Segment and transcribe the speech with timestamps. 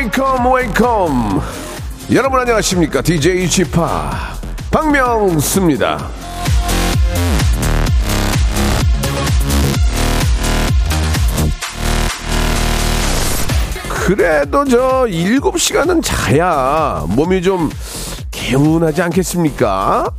[0.00, 1.42] Welcome, welcome.
[2.10, 3.02] 여러분 안녕하십니까?
[3.02, 3.70] DJ p
[4.70, 6.08] 박명수입니다.
[13.90, 17.68] 그래도 저 7시간은 자야 몸이 좀
[18.30, 20.10] 개운하지 않겠습니까?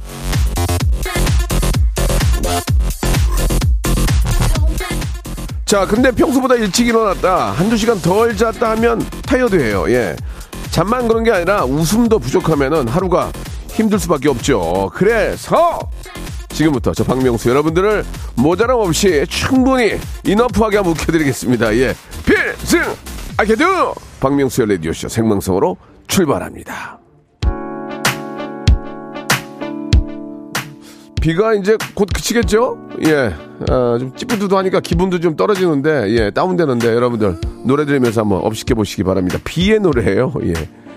[5.72, 7.52] 자, 근데 평소보다 일찍 일어났다.
[7.52, 9.90] 한두 시간 덜 잤다 하면 타이어드해요.
[9.92, 10.18] 예.
[10.70, 13.32] 잠만 그런 게 아니라 웃음도 부족하면은 하루가
[13.70, 14.92] 힘들 수밖에 없죠.
[14.94, 15.80] 그래서
[16.50, 18.04] 지금부터 저 박명수 여러분들을
[18.36, 21.74] 모자람 없이 충분히 이너프하게 한번 웃겨드리겠습니다.
[21.78, 21.96] 예.
[22.26, 22.94] 필승!
[23.38, 23.64] 아케드!
[24.20, 27.01] 박명수의 라디오쇼 생방송으로 출발합니다.
[31.22, 32.80] 비가 이제 곧 그치겠죠?
[33.06, 33.34] 예.
[33.70, 39.38] 아, 좀 찌뿌두두하니까 기분도 좀 떨어지는데, 예, 다운되는데, 여러분들, 노래 들으면서 한번 업시켜 보시기 바랍니다.
[39.46, 40.54] 비의 노래예요 예.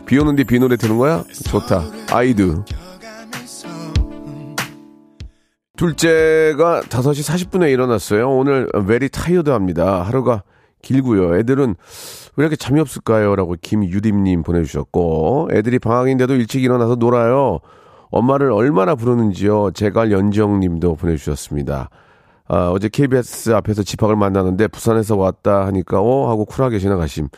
[0.07, 1.25] 비 오는데 비 노래 듣는 거야?
[1.51, 1.85] 좋다.
[2.11, 2.63] 아이드.
[5.77, 8.31] 둘째가 5시 40분에 일어났어요.
[8.31, 10.03] 오늘 very tired 합니다.
[10.03, 10.43] 하루가
[10.83, 11.37] 길고요.
[11.39, 11.75] 애들은
[12.37, 13.37] 왜 이렇게 잠이 없을까요?
[13.37, 17.61] 라고 김유림님 보내주셨고, 애들이 방학인데도 일찍 일어나서 놀아요.
[18.15, 19.73] 엄마를 얼마나 부르는지요.
[19.73, 21.91] 제갈 연정님도 보내주셨습니다.
[22.47, 27.29] 아, 어제 KBS 앞에서 집학을 만나는데 부산에서 왔다 하니까 어 하고 쿨하게 지나가심.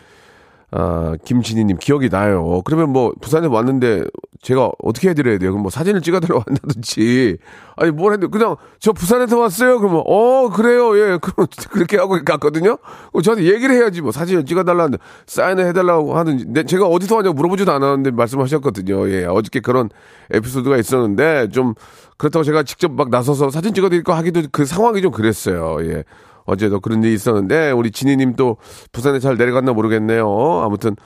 [0.79, 2.61] 아, 김진희님 기억이 나요.
[2.67, 4.05] 그러면 뭐 부산에 왔는데
[4.43, 5.53] 제가 어떻게 해드려야 돼요?
[5.53, 7.39] 그럼 뭐 사진을 찍어달라고 한다든지
[7.77, 9.79] 아니 뭘 했는데 그냥 저 부산에서 왔어요.
[9.79, 10.95] 그러면 어 그래요.
[10.99, 12.77] 예 그럼 그렇게 하고 갔거든요.
[13.13, 17.73] 어, 저한테 얘기를 해야지 뭐 사진을 찍어달라는데 사인을 해달라고 하든지 내, 제가 어디서 왔냐고 물어보지도
[17.73, 19.09] 않았는데 말씀하셨거든요.
[19.11, 19.89] 예 어저께 그런
[20.31, 21.73] 에피소드가 있었는데 좀
[22.19, 25.79] 그렇다고 제가 직접 막 나서서 사진 찍어드릴 거 하기도 그 상황이 좀 그랬어요.
[25.87, 26.05] 예.
[26.47, 28.57] 어제도 그런 일이 있었는데 우리 진희님 또
[28.93, 30.63] 부산에 잘 내려갔나 모르겠네요.
[30.65, 30.97] 아무튼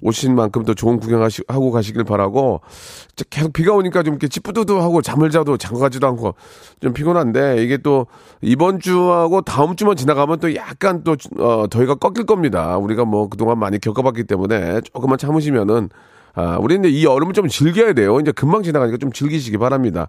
[0.00, 2.60] 오신 만큼 또 좋은 구경하시 하고 가시길 바라고
[3.30, 6.34] 계속 비가 오니까 좀 이렇게 찌뿌두두하고 잠을 자도 잠가지도 않고
[6.80, 8.06] 좀 피곤한데 이게 또
[8.42, 12.76] 이번 주하고 다음 주만 지나가면 또 약간 또 어, 더위가 꺾일 겁니다.
[12.76, 15.88] 우리가 뭐 그동안 많이 겪어봤기 때문에 조금만 참으시면은
[16.38, 18.20] 아, 우리는 이 여름을 좀 즐겨야 돼요.
[18.20, 20.08] 이제 금방 지나가니까 좀 즐기시기 바랍니다.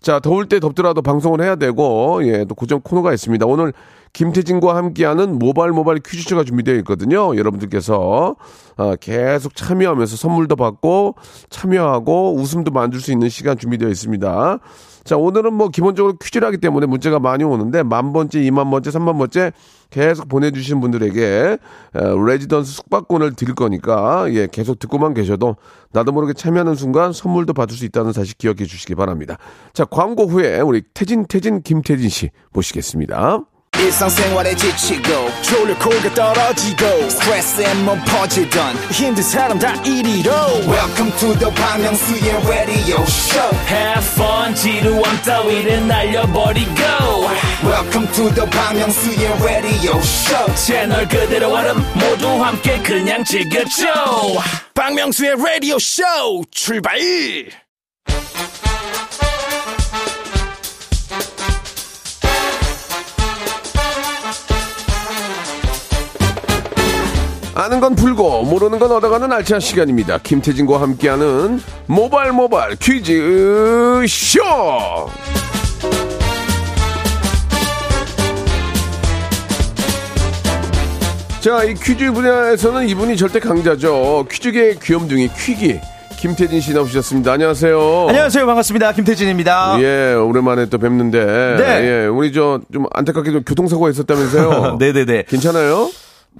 [0.00, 3.46] 자, 더울 때 덥더라도 방송을 해야 되고, 예, 또 고정 코너가 있습니다.
[3.46, 3.72] 오늘
[4.12, 7.36] 김태진과 함께하는 모바일 모바일 퀴즈쇼가 준비되어 있거든요.
[7.36, 8.36] 여러분들께서
[8.76, 11.16] 아, 계속 참여하면서 선물도 받고
[11.50, 14.58] 참여하고 웃음도 만들 수 있는 시간 준비되어 있습니다.
[15.04, 19.16] 자, 오늘은 뭐 기본적으로 퀴즈를 하기 때문에 문제가 많이 오는데 만 번째, 이만 번째, 삼만
[19.16, 19.52] 번째
[19.88, 21.56] 계속 보내주신 분들에게
[22.26, 25.56] 레지던스 숙박권을 드릴 거니까 예, 계속 듣고만 계셔도
[25.92, 29.38] 나도 모르게 참여하는 순간 선물도 받을 수 있다는 사실 기억해 주시기 바랍니다.
[29.72, 33.44] 자, 광고 후에 우리 태진, 태진, 김태진 씨 모시겠습니다.
[33.77, 40.31] 일상생활에 지치고, 졸려 코가 떨어지고, 스트레스에 몸 퍼지던, 힘든 사람 다 이리로.
[40.67, 46.71] welcome to the Bang Myung-soo's radio show Have fun 지루함 따위를 날려버리고
[47.63, 53.85] welcome to the Bang Myung-soo's radio show 채널 그대로 얼음 모두 함께 그냥 즐겨줘
[54.75, 56.03] 박명수의 라디오 쇼
[56.51, 56.97] 출발!
[67.68, 70.16] 아는 건 풀고 모르는 건 얻어가는 알찬 시간입니다.
[70.22, 74.40] 김태진과 함께하는 모바일 모바일 퀴즈 쇼.
[81.40, 84.26] 자, 이 퀴즈 분야에서는 이분이 절대 강자죠.
[84.30, 85.78] 퀴즈계의 귀염둥이 퀴기
[86.18, 87.32] 김태진 씨 나오셨습니다.
[87.32, 88.06] 안녕하세요.
[88.08, 88.44] 안녕하세요.
[88.44, 88.92] 반갑습니다.
[88.92, 89.76] 김태진입니다.
[89.80, 91.24] 예, 오랜만에 또 뵙는데.
[91.58, 91.84] 네.
[91.84, 94.78] 예, 우리 저 좀 안타깝게도 교통사고가 있었다면서요.
[94.80, 95.24] 네네네.
[95.28, 95.90] 괜찮아요?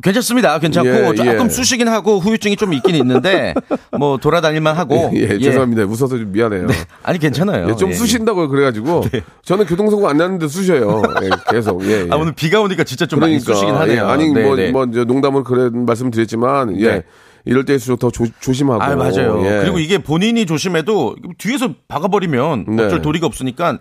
[0.02, 0.58] 괜찮습니다.
[0.58, 1.48] 괜찮고 예, 조금 예.
[1.48, 3.54] 쑤시긴 하고 후유증이 좀 있긴 있는데
[3.98, 5.10] 뭐 돌아다닐만 하고.
[5.14, 5.84] 예, 죄송합니다.
[5.84, 6.68] 웃어서 좀 미안해요.
[7.02, 7.68] 아니 괜찮아요.
[7.70, 7.92] 예, 좀 예.
[7.92, 7.98] 네.
[7.98, 9.04] 쑤신다고 그래가지고
[9.42, 11.02] 저는 교통사고 안 났는데 쑤셔요.
[11.22, 11.84] 예, 계속.
[11.84, 12.08] 예, 예.
[12.10, 13.96] 아 오늘 비가 오니까 진짜 좀 많이 쑤시긴 하네요.
[13.96, 14.70] 예, 아니 네, 뭐, 네.
[14.70, 16.86] 뭐 농담을 그래 말씀드렸지만 예.
[16.86, 17.02] 네.
[17.44, 18.82] 이럴 때일수록 더 조, 조심하고.
[18.82, 19.42] 아 맞아요.
[19.44, 19.60] 예.
[19.62, 22.84] 그리고 이게 본인이 조심해도 뒤에서 박아버리면 네.
[22.84, 23.78] 어쩔 도리가 없으니까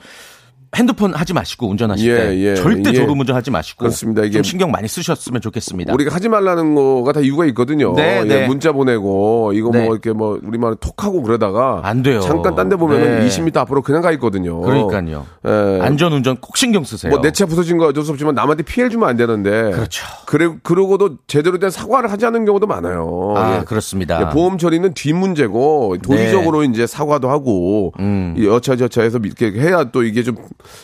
[0.76, 2.94] 핸드폰 하지 마시고 운전하실 예, 때 예, 절대 예.
[2.94, 4.22] 졸음 운전하지 마시고 그렇습니다.
[4.24, 5.94] 이게 좀 신경 많이 쓰셨으면 좋겠습니다.
[5.94, 7.94] 우리가 하지 말라는 거가 다 이유가 있거든요.
[7.96, 8.48] 네, 예, 네.
[8.48, 9.86] 문자 보내고 이거 네.
[9.86, 12.20] 뭐 이렇게 뭐 우리말로 톡하고 그러다가 안 돼요.
[12.22, 13.28] 잠깐 딴 데 보면은 네.
[13.28, 14.60] 20m 앞으로 그냥 가 있거든요.
[14.62, 15.26] 그러니까요.
[15.48, 15.80] 예.
[15.82, 17.10] 안전 운전 꼭 신경 쓰세요.
[17.12, 19.72] 뭐 내 차 부서진 거 어쩔 수 없지만 남한테 피해를 주면 안 되는데.
[19.72, 20.06] 그렇죠.
[20.26, 23.34] 그래 그러고도 제대로 된 사과를 하지 않는 경우도 많아요.
[23.38, 23.64] 아, 예.
[23.64, 24.20] 그렇습니다.
[24.22, 28.34] 예, 보험 처리는 뒷 문제고 도의적으로 이제 사과도 하고 음.
[28.38, 30.36] 이 여차저차해서 이렇게 해야 또 이게 좀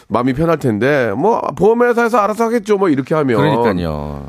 [0.08, 2.78] 마음이 편할 텐데 뭐 보험회사에서 알아서 하겠죠.
[2.78, 4.26] 뭐 이렇게 하면 그러니까요.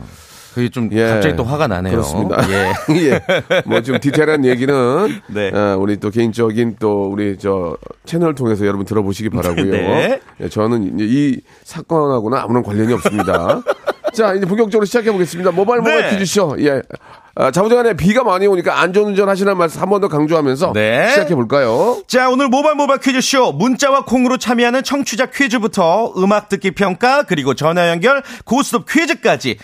[0.54, 1.08] 그게 좀 예.
[1.08, 1.92] 갑자기 또 화가 나네요.
[1.92, 2.36] 그렇습니다.
[2.48, 2.72] 예.
[3.10, 3.20] 예.
[3.66, 4.72] 뭐 좀 디테일한 얘기는
[5.26, 5.50] 네.
[5.52, 9.70] 어, 우리 또 개인적인 또 우리 저 채널을 통해서 여러분 들어보시기 바라고요.
[9.72, 10.20] 네.
[10.40, 13.62] 예, 저는 이 사건하고는 아무런 관련이 없습니다.
[14.14, 15.50] 자, 이제 본격적으로 시작해 보겠습니다.
[15.50, 16.10] 모바일 모바일 네.
[16.10, 16.56] 퀴즈쇼.
[16.60, 16.80] 예.
[17.36, 21.08] 아, 자부장안에 비가 많이 오니까 안전운전 하시는 말씀 한 번 더 강조하면서 네.
[21.10, 22.00] 시작해 볼까요?
[22.06, 27.88] 자, 오늘 모바일 모바일 퀴즈쇼 문자와 콩으로 참여하는 청취자 퀴즈부터 음악 듣기 평가 그리고 전화
[27.90, 29.58] 연결 고스톱 퀴즈까지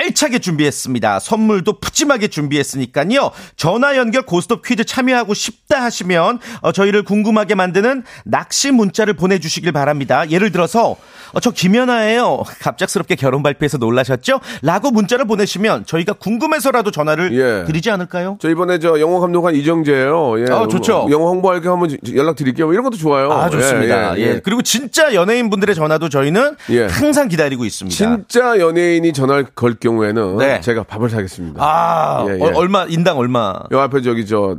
[0.00, 1.18] 알차게 준비했습니다.
[1.20, 3.30] 선물도 푸짐하게 준비했으니까요.
[3.56, 10.28] 전화 연결 고스톱 퀴즈 참여하고 싶다 하시면 어, 저희를 궁금하게 만드는 낚시 문자를 보내주시길 바랍니다.
[10.30, 10.96] 예를 들어서
[11.32, 12.42] 어, 저 김연아예요.
[12.60, 14.40] 갑작스럽게 결혼 발표해서 놀라셨죠?
[14.62, 17.64] 라고 문자를 보내시면 저희가 궁금해서라도 전화를 예.
[17.66, 18.38] 드리지 않을까요?
[18.40, 20.40] 저 이번에 저 영어 감독한 이정재예요.
[20.40, 20.52] 예.
[20.52, 21.08] 어, 좋죠.
[21.10, 22.72] 영어 홍보할 겸 한번 연락 드릴게요.
[22.72, 23.30] 이런 것도 좋아요.
[23.32, 24.16] 아, 좋습니다.
[24.16, 24.40] 예, 예, 예, 예.
[24.42, 26.86] 그리고 진짜 연예인 분들의 전화도 저희는 예.
[26.86, 27.96] 항상 기다리고 있습니다.
[27.96, 30.60] 진짜 연예인이 전화를 걸 경우 에는 네.
[30.60, 31.62] 제가 밥을 사겠습니다.
[31.62, 32.42] 아, 예, 예.
[32.42, 33.54] 어, 얼마, 인당 얼마.
[33.72, 34.56] 요 앞에 저기 저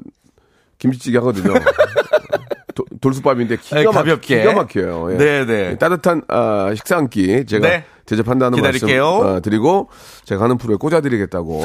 [0.80, 1.54] 김치찌개 하거든요.
[2.76, 4.40] 도- 돌솥밥인데 기가, 네, 막, 가볍게.
[4.42, 5.14] 기가 막혀요.
[5.14, 5.18] 예.
[5.18, 5.78] 네, 네.
[5.78, 7.84] 따뜻한 아, 식사 한 끼 제가 네.
[8.06, 9.12] 대접한다는 기다릴게요.
[9.20, 9.90] 말씀 어, 드리고
[10.26, 11.62] 제가 하는 프로에 꽂아드리겠다고.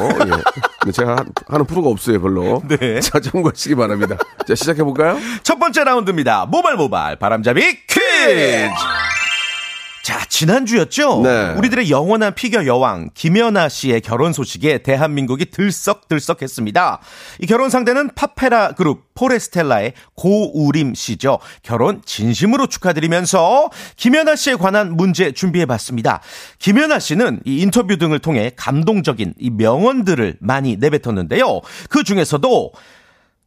[0.85, 0.91] 예.
[0.91, 2.61] 제가 하- 하는 프로가 없어요 별로.
[2.67, 2.99] 네.
[3.01, 4.17] 자 참고하시기 바랍니다.
[4.47, 5.17] 자 시작해 볼까요?
[5.43, 6.45] 첫 번째 라운드입니다.
[6.45, 8.69] 모발 모발 바람잡이 퀴즈.
[10.07, 11.21] 자, 지난주였죠?
[11.21, 11.53] 네.
[11.57, 17.01] 우리들의 영원한 피겨 여왕, 김연아 씨의 결혼 소식에 대한민국이 들썩들썩했습니다.
[17.41, 21.39] 이 결혼 상대는 파페라 그룹 포레스텔라의 고우림 씨죠.
[21.61, 26.21] 결혼 진심으로 축하드리면서 김연아 씨에 관한 문제 준비해 봤습니다.
[26.59, 31.59] 김연아 씨는 이 인터뷰 등을 통해 감동적인 이 명언들을 많이 내뱉었는데요.
[31.89, 32.71] 그 중에서도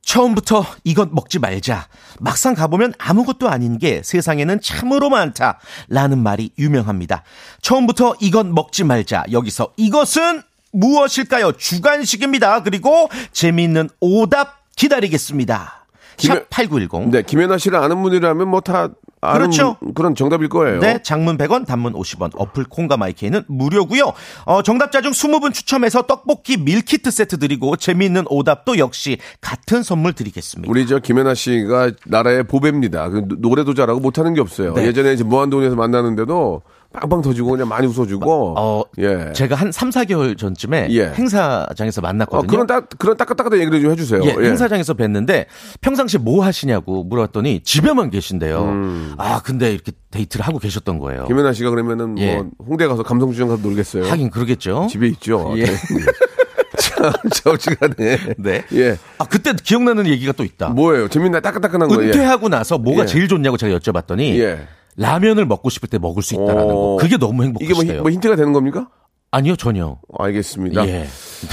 [0.03, 1.87] 처음부터 이것 먹지 말자.
[2.19, 5.61] 막상 가보면 아무것도 아닌 게 세상에는 참으로 많다.
[5.89, 7.23] 라는 말이 유명합니다.
[7.63, 9.25] 처음부터 이것 먹지 말자.
[9.31, 10.43] 여기서 이것은
[10.73, 11.53] 무엇일까요?
[11.53, 12.63] 주간식입니다.
[12.63, 15.85] 그리고 재미있는 오답 기다리겠습니다.
[16.17, 17.11] 김연- 샵8910.
[17.11, 18.89] 네 김연아 씨를 아는 분이라면 뭐 다
[19.21, 19.77] 그렇죠.
[19.95, 20.81] 그런 정답일 거예요.
[20.81, 24.13] 네, 장문 100원, 단문 50원, 어플 콩과 마이케이는 무료고요.
[24.47, 30.71] 어, 정답자 중 20분 추첨해서 떡볶이 밀키트 세트 드리고 재미있는 오답도 역시 같은 선물 드리겠습니다.
[30.71, 33.09] 우리 저 김연아 씨가 나라의 보배입니다.
[33.11, 34.73] 그 노- 노래도 잘하고 못하는 게 없어요.
[34.75, 34.87] 네.
[34.87, 36.63] 예전에 이제 무한도전에서 만나는데도
[36.93, 38.55] 빵빵 터지고 그냥 많이 웃어주고.
[38.59, 39.33] 어, 예.
[39.33, 41.07] 제가 한 3, 4개월 전쯤에 예.
[41.07, 42.49] 행사장에서 어, 만났거든요.
[42.49, 44.23] 그런 딱 그런 따끈따끈한 얘기를 좀 해주세요.
[44.25, 44.47] 예, 예.
[44.49, 45.47] 행사장에서 뵀는데
[45.81, 48.63] 평상시 뭐 하시냐고 물어봤더니 집에만 계신대요.
[48.65, 49.15] 음.
[49.19, 51.27] 아, 근데 이렇게 데이트를 하고 계셨던 거예요.
[51.27, 52.37] 김연아 씨가 그러면은 예.
[52.37, 54.07] 뭐 홍대 가서 감성주점 가서 놀겠어요.
[54.07, 54.89] 하긴 그러겠죠.
[54.91, 55.55] 집에 있죠.
[55.59, 55.67] 예.
[57.33, 58.65] 저 시간에 네.
[58.73, 58.99] 예.
[59.19, 60.71] 아, 그때 기억나는 얘기가 또 있다.
[60.71, 61.09] 뭐예요?
[61.09, 62.03] 재밌나 따끈따끈한 거.
[62.03, 62.07] 예.
[62.09, 63.07] 은퇴하고 나서 뭐가 예.
[63.07, 64.67] 제일 좋냐고 제가 여쭤봤더니 예.
[65.01, 66.67] 라면을 먹고 싶을 때 먹을 수 있다라는 어.
[66.67, 66.97] 거.
[67.01, 68.91] 그게 너무 이게 뭐, 뭐 힌트가 되는 겁니까?
[69.31, 69.99] 아니요, 전혀.
[70.19, 70.87] 알겠습니다.
[70.87, 71.07] 예.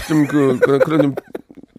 [0.08, 1.16] 좀 그, 그런, 그런 좀,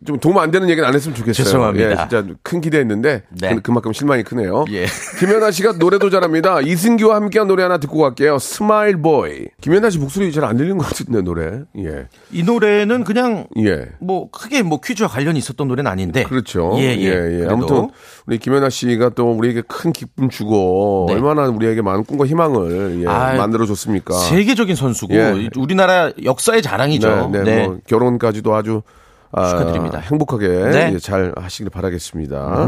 [0.07, 1.45] 좀 도움 안 되는 얘기는 안 했으면 좋겠어요.
[1.45, 1.91] 죄송합니다.
[1.91, 3.23] 예, 진짜 큰 기대했는데.
[3.41, 3.55] 네.
[3.55, 4.65] 그- 그만큼 실망이 크네요.
[4.71, 4.87] 예.
[5.19, 6.61] 김연아 씨가 노래도 잘합니다.
[6.61, 8.39] 이승기와 함께한 노래 하나 듣고 갈게요.
[8.39, 9.47] Smile Boy.
[9.61, 11.63] 김연아 씨 목소리 잘 안 들리는 것 같은데, 노래.
[11.79, 12.07] 예.
[12.33, 13.87] 이 노래는 그냥 예.
[14.01, 16.23] 뭐 크게 뭐 퀴즈와 관련이 있었던 노래는 아닌데.
[16.23, 16.73] 그렇죠.
[16.77, 17.11] 예, 예.
[17.11, 17.91] 그래도 아무튼
[18.27, 21.15] 우리 김연아 씨가 또 우리에게 큰 기쁨 주고 네.
[21.15, 24.15] 얼마나 우리에게 많은 꿈과 희망을 예, 아유, 만들어 줬습니까?
[24.15, 25.49] 세계적인 선수고 예.
[25.57, 27.31] 우리나라 역사의 자랑이죠.
[27.33, 29.99] 네, 네, 뭐 결혼까지도 아주 아, 축하드립니다.
[29.99, 30.89] 행복하게 네.
[30.89, 30.95] 음.
[30.95, 32.67] 예, 잘 하시길 바라겠습니다.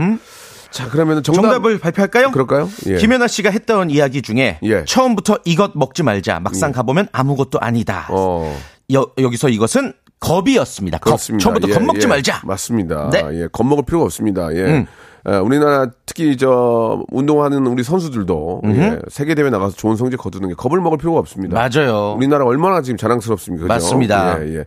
[0.70, 2.30] 자, 그러면 정답 정답 을 발표할까요?
[2.30, 2.68] 그럴까요?
[2.86, 2.96] 예.
[2.96, 4.84] 김연아 씨가 했던 이야기 중에 예.
[4.84, 6.40] 처음부터 이것 먹지 말자.
[6.40, 8.06] 막상 가보면 아무것도 아니다.
[8.10, 8.56] 어,
[8.92, 10.98] 여, 여기서 이것은 겁이었습니다.
[10.98, 11.18] 겁.
[11.18, 12.06] 처음부터 예, 겁 먹지 예.
[12.08, 12.42] 말자.
[12.44, 13.10] 맞습니다.
[13.10, 13.24] 네.
[13.32, 14.54] 예, 겁먹을 필요가 없습니다.
[14.54, 14.60] 예.
[14.64, 14.86] 음.
[15.26, 20.54] 에, 우리나라 특히 저 운동하는 우리 선수들도 예, 세계 대회 나가서 좋은 성적 거두는 게
[20.54, 21.54] 겁을 먹을 필요가 없습니다.
[21.56, 22.14] 맞아요.
[22.16, 23.64] 우리나라 얼마나 지금 자랑스럽습니까?
[23.64, 23.72] 그죠?
[23.74, 24.42] 맞습니다.
[24.46, 24.64] 예, 예.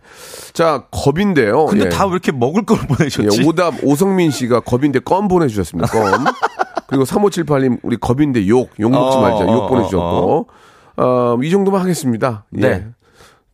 [0.52, 1.66] 자, 겁인데요.
[1.66, 1.88] 근데 예.
[1.88, 3.40] 다왜 이렇게 먹을 걸 보내셨지?
[3.42, 5.88] 예, 오답 오성민 씨가 겁인데 껌 보내주셨습니다.
[5.90, 6.24] 껌.
[6.86, 9.44] 그리고 3578님 우리 겁인데 욕, 욕 먹지 어, 말자.
[9.44, 10.46] 욕 어, 보내주셨고.
[10.96, 12.44] 어, 이 정도만 하겠습니다.
[12.58, 12.60] 예.
[12.60, 12.86] 네.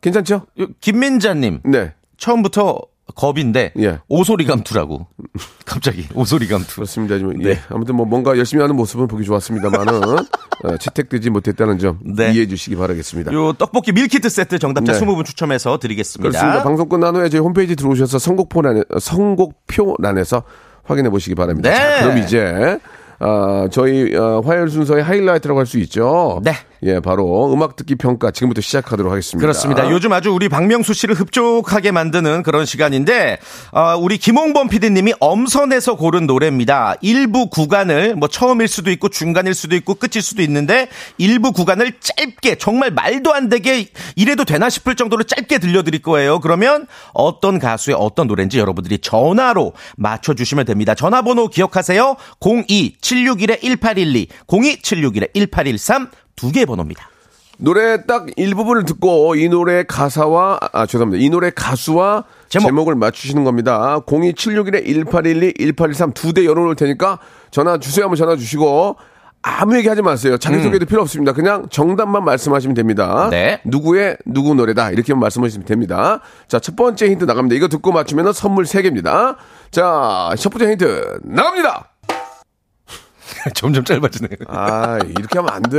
[0.03, 0.43] 괜찮죠?
[0.61, 1.95] 요- 김민자님 네.
[2.19, 2.79] 처음부터
[3.15, 3.99] 겁인데 예.
[4.09, 5.07] 오소리 감투라고
[5.65, 6.77] 갑자기 오소리 감투.
[6.77, 7.19] 그렇습니다.
[7.19, 7.51] 좀, 네.
[7.51, 7.61] 예.
[7.69, 10.03] 아무튼 뭐 뭔가 열심히 하는 모습은 보기 좋았습니다만은
[10.65, 12.33] 어, 채택되지 못했다는 점 네.
[12.33, 13.33] 이해해 주시기 바라겠습니다.
[13.33, 15.01] 요 떡볶이 밀키트 세트 정답자 네.
[15.01, 16.29] 20분 추첨해서 드리겠습니다.
[16.29, 16.63] 그렇습니다.
[16.63, 20.43] 방송 끝난 후에 저희 홈페이지 들어오셔서 선곡표 란에, 선곡표 란에서
[20.85, 21.71] 확인해 보시기 바랍니다.
[21.71, 21.77] 네.
[21.77, 22.79] 자, 그럼 이제
[23.21, 26.41] 아, 저희 어, 화요일 순서의 하이라이트라고 할 수 있죠.
[26.43, 26.53] 네.
[26.83, 29.39] 예, 바로 음악 듣기 평가 지금부터 시작하도록 하겠습니다.
[29.43, 29.91] 그렇습니다.
[29.91, 33.39] 요즘 아주 우리 박명수 씨를 흡족하게 만드는 그런 시간인데,
[33.73, 36.95] 어, 우리 김홍범 PD님이 엄선해서 고른 노래입니다.
[37.03, 42.55] 일부 구간을 뭐 처음일 수도 있고 중간일 수도 있고 끝일 수도 있는데 일부 구간을 짧게
[42.57, 43.87] 정말 말도 안 되게
[44.17, 46.41] 이래도 되나 싶을 정도로 짧게 들려드릴 거예요.
[46.41, 50.95] 그러면 어떤 가수의 어떤 노래인지 여러분들이 전화로 맞춰주시면 됩니다.
[50.95, 52.17] 전화번호 기억하세요.
[53.11, 57.09] 02-761-1812, 02-761-1813 두 개의 번호입니다.
[57.59, 61.23] 노래 딱 일부분을 듣고 이 노래 가사와 아 죄송합니다.
[61.23, 62.89] 이 노래 가수와 제목.
[62.89, 64.01] 을 맞추시는 겁니다.
[64.07, 67.19] 02761-1812-1813 두 대 열어놓을 테니까
[67.51, 68.97] 전화 주세요 한번 전화 주시고
[69.43, 70.39] 아무 얘기 하지 마세요.
[70.39, 71.33] 자기소개도 필요 없습니다.
[71.33, 73.29] 그냥 정답만 말씀하시면 됩니다.
[73.31, 73.61] 네.
[73.65, 76.21] 누구의 누구 노래다 이렇게만 말씀하시면 됩니다.
[76.49, 77.57] 자, 첫 번째 힌트 나갑니다.
[77.57, 79.37] 이거 듣고 맞추면 선물 3개입니다.
[79.71, 81.90] 자, 첫 번째 힌트 나갑니다.
[83.55, 84.37] 점점 짧아지네요.
[84.49, 85.79] 아, 이렇게 하면 안 돼.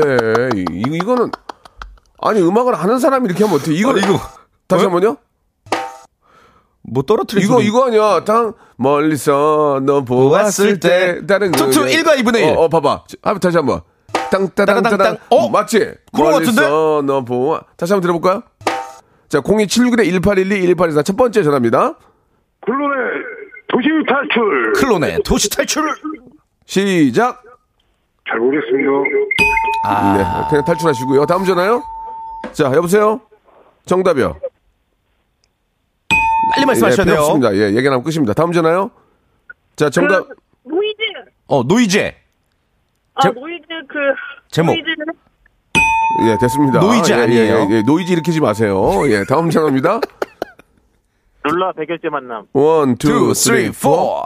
[0.55, 1.31] 이, 이- 이거는
[2.22, 3.74] 아니 음악을 아는 사람이 이렇게 하면 어떻게?
[3.74, 4.20] 이거 어, 이거.
[4.67, 4.89] 다시 어?
[4.89, 5.17] 한번요.
[6.84, 7.67] 뭐 떨어뜨린 이거 소리.
[7.67, 8.24] 이거 아니야.
[8.24, 11.25] 당 멀리서 너 보았을 보았을 때 때.
[11.27, 11.91] 다른 투투 노래.
[11.93, 12.50] 일과 이분의 일.
[12.55, 13.03] 어, 어 봐봐.
[13.22, 13.81] 아, 다시 한번.
[14.31, 15.17] 땅따당따당.
[15.29, 15.50] 어?
[15.50, 15.93] 맞지?
[16.13, 16.62] 그런 것 같은데?
[16.67, 17.62] 너 보아.
[17.77, 18.43] 다시 한번 들어볼까요?
[19.29, 21.93] 자, 0276에 1812 1824 첫 번째 전화입니다.
[22.65, 22.98] 클론의
[23.70, 24.74] 도시 탈출.
[24.74, 25.84] 클론의 도시 탈출.
[26.75, 27.43] 시작.
[28.29, 28.89] 잘 모르겠습니다.
[29.83, 30.17] 아.
[30.17, 31.25] 네, 그냥 탈출하시고요.
[31.25, 31.83] 다음 전화요.
[32.53, 33.19] 자, 여보세요.
[33.85, 34.37] 정답이요.
[36.53, 37.25] 빨리 예, 말씀하셔야 필요 돼요.
[37.25, 37.53] 없습니다.
[37.55, 38.31] 예, 얘기하면 끝입니다.
[38.33, 38.89] 다음 전화요.
[39.75, 40.25] 자, 정답.
[40.29, 41.01] 그, 노이즈.
[41.47, 42.15] 어, 노이제.
[43.15, 43.95] 아, 제- 노이즈 그.
[44.49, 44.71] 제목.
[44.73, 44.87] 노이즈.
[46.29, 46.79] 예, 됐습니다.
[46.79, 47.67] 노이즈 예, 예, 아니에요?
[47.69, 48.81] 예, 예, 노이즈 일으키지 마세요.
[49.09, 49.99] 예, 다음 전화입니다.
[51.43, 52.45] 룰라 백일째 만남.
[52.53, 53.89] one, two, 2, 3, 쓰리, 4.
[53.89, 54.23] four.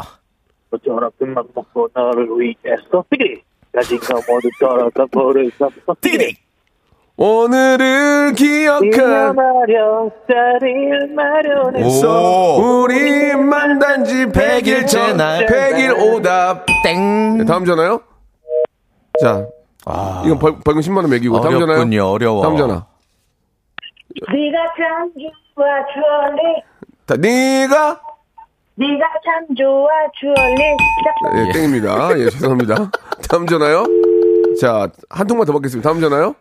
[0.76, 3.42] 어쩌라 끝만 먹고 너를 위해서 띠기.
[3.74, 5.70] 가진 거 모두 떨어져 버렸어.
[6.02, 6.36] 띠리.
[7.18, 12.58] 오늘을 기억한 마련 자리를 마련했어.
[12.58, 12.84] 오.
[12.84, 15.46] 우리 만난 지 100일째 날.
[15.46, 16.66] 100일 오답.
[16.84, 17.38] 땡.
[17.38, 18.02] 네, 다음 전화요.
[19.22, 19.48] 자,
[20.26, 22.06] 이건 벌, 벌금 10만 원 매기고 다음 전화요.
[22.06, 22.42] 어려워.
[22.42, 22.86] 다음 전화.
[24.34, 25.12] 네가 참
[25.56, 26.64] 좋아, 주얼리.
[27.08, 28.02] 자, 네가
[28.78, 29.88] 네가 참 좋아,
[30.20, 31.48] 주얼리.
[31.48, 32.20] 예, 땡입니다.
[32.20, 32.92] 예, 죄송합니다.
[33.30, 33.86] 다음 전화요.
[34.60, 35.90] 자, 한 통만 더 받겠습니다.
[35.90, 36.36] 다음 전화요.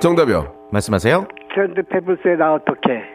[0.00, 0.52] 정답이요.
[0.72, 1.26] 말씀하세요.
[1.54, 3.12] 샌드 페블즈의 나 어떡해.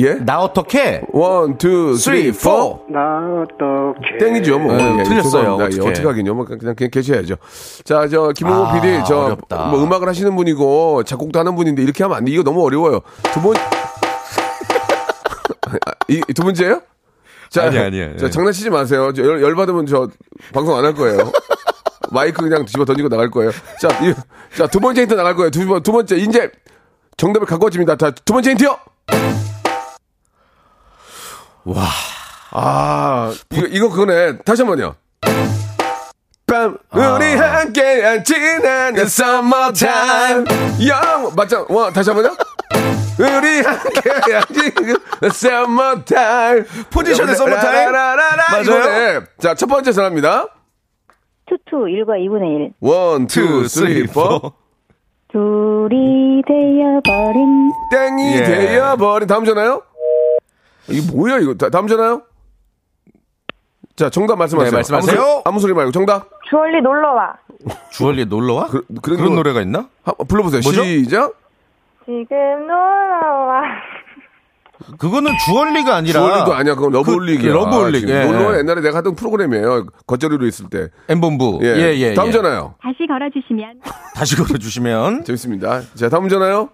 [0.00, 0.14] 예?
[0.14, 1.02] 나 어떻게?
[1.12, 2.48] one, two, 3, three, 4.
[2.48, 2.84] four.
[2.88, 4.18] 나 어떡해.
[4.18, 4.76] 땡이죠, 뭐.
[4.76, 5.22] 네, 틀렸어요.
[5.22, 5.64] 죄송합니다.
[5.64, 5.82] 어떡해.
[5.84, 6.34] 예, 어떻게 하긴요.
[6.34, 7.34] 뭐, 그냥, 그냥 계셔야죠.
[7.82, 9.70] 자, 저, 김홍호 아, PD, 저, 어렵다.
[9.70, 12.30] 뭐, 음악을 하시는 분이고, 작곡도 하는 분인데, 이렇게 하면 안 돼.
[12.30, 13.00] 이거 너무 어려워요.
[13.34, 13.77] 두 번, 아,
[16.08, 16.80] 이, 두 번째요?
[17.50, 18.16] 자, 아니, 아니에요.
[18.18, 18.30] 자, 예.
[18.30, 19.12] 장난치지 마세요.
[19.14, 20.08] 저 열, 열받으면 저,
[20.52, 21.32] 방송 안 할 거예요.
[22.10, 23.50] 마이크 그냥 집어 던지고 나갈 거예요.
[23.80, 24.14] 자, 이,
[24.56, 25.50] 자, 두 번째 힌트 나갈 거예요.
[25.50, 26.50] 두, 번, 두 번째, 이제,
[27.16, 27.96] 정답을 가까워집니다.
[27.96, 28.78] 자, 두 번째 힌트요!
[31.64, 31.86] 와.
[32.52, 34.38] 아, 이거, 이거 그거네.
[34.38, 34.94] 다시 한 번요.
[36.46, 40.44] 밤, 우리 함께 지난 the summertime.
[40.88, 41.66] 영, 맞죠?
[41.68, 42.34] 와, 다시 한 번요.
[43.18, 44.72] 우리 함께
[45.20, 46.64] the summertime.
[46.90, 47.34] 포지션의?
[47.36, 48.44] 라라라라.
[48.52, 49.22] 맞아요?
[49.38, 50.46] 자, 첫 번째 사람입니다.
[51.46, 52.72] 투투 1과 2분의 1.
[52.80, 54.52] one, two, three, four.
[55.32, 57.70] 둘이 되어버린.
[57.90, 58.44] 땡이 예.
[58.44, 59.26] 되어버린.
[59.26, 59.82] 다음 전화요?
[60.88, 61.54] 이게 뭐야, 이거.
[61.54, 62.22] 다, 다음 전화요?
[63.96, 64.70] 자, 정답 말씀하세요.
[64.70, 65.20] 네, 말씀하세요.
[65.20, 66.28] 아무, 소리, 아무 소리 말고 정답.
[66.48, 67.34] 주얼리 놀러와.
[67.90, 68.68] 주얼리 놀러와?
[68.68, 69.88] 그, 그런, 그런 거- 노래가 있나?
[70.04, 70.60] 하- 불러보세요.
[70.62, 70.84] 뭐죠?
[70.84, 71.34] 시작.
[72.18, 73.62] 지금 놀러와.
[74.98, 76.74] 그거는 주얼리가 아니라 주얼리도 아니야.
[76.74, 77.42] 그건 그- 러브홀릭이야.
[77.42, 78.24] 그 러브홀릭, 예.
[78.24, 79.86] 놀러 옛날에 내가 하던 프로그램이에요.
[80.06, 80.88] 겉절이로 있을 때.
[81.08, 81.58] 엠본부.
[81.62, 81.66] 예.
[81.76, 82.14] 예, 예.
[82.14, 82.32] 다음 예.
[82.32, 82.76] 전화요.
[82.80, 83.80] 다시 걸어주시면.
[84.14, 85.24] 다시 걸어주시면.
[85.26, 85.82] 재밌습니다.
[85.94, 86.70] 자, 다음 전화요.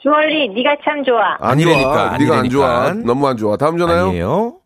[0.00, 1.36] 주얼리, 네가 참 좋아.
[1.40, 2.16] 안 아니라니까.
[2.18, 2.48] 네가 안.
[2.50, 2.92] 좋아.
[2.94, 3.56] 너무 안 좋아.
[3.56, 4.08] 다음 전화요.
[4.08, 4.56] 아니에요.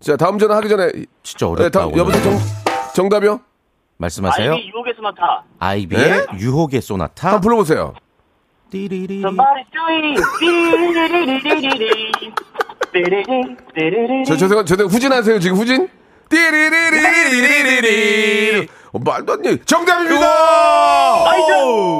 [0.00, 0.90] 자, 다음 전화 하기 전에.
[1.22, 1.78] 진짜 네, 어렵다.
[1.80, 1.98] 다음, 오늘.
[1.98, 2.22] 여보세요.
[2.22, 2.32] 정,
[2.94, 3.40] 정답이요?
[3.98, 4.52] 말씀하세요.
[4.52, 5.44] 아이비 유혹의 소나타.
[5.60, 6.26] 아이비의 네?
[6.40, 7.28] 유혹의 소나타.
[7.28, 7.94] 한번 불러보세요.
[8.74, 9.20] 띠리리리.
[9.20, 9.78] Somebody do.
[12.92, 14.24] 띠리리.
[14.26, 15.38] 저, 저, 저, 저, 후진하세요.
[15.38, 15.88] 지금 후진?
[16.28, 18.66] 띠리리리리리리리.
[18.92, 19.56] 어, 말도 안 돼.
[19.64, 20.26] 정답입니다!